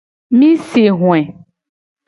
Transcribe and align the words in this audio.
Mi 0.37 0.49
si 0.69 0.85
hoe. 1.03 1.21